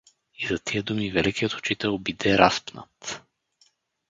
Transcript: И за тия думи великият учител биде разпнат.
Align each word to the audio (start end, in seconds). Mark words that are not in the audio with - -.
И 0.37 0.47
за 0.47 0.59
тия 0.59 0.83
думи 0.83 1.11
великият 1.11 1.53
учител 1.53 1.97
биде 1.97 2.37
разпнат. 2.37 3.23